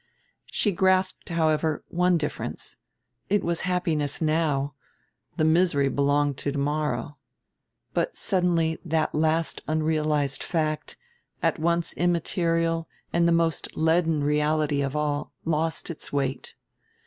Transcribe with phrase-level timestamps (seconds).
[0.49, 2.75] She grasped, however, one difference
[3.29, 4.73] it was happiness now,
[5.37, 7.17] the misery belonged to tomorrow.
[7.93, 10.97] But suddenly that last unrealized fact
[11.43, 16.55] at once immaterial and the most leaden reality of all lost its weight.